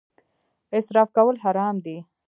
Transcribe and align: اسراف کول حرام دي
اسراف 0.77 1.09
کول 1.17 1.35
حرام 1.43 1.75
دي 1.85 1.97